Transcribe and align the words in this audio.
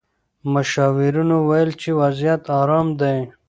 مشاورینو 0.53 1.35
وویل 1.41 1.71
چې 1.81 1.89
وضعیت 2.01 2.41
ارام 2.59 2.87
دی. 2.99 3.17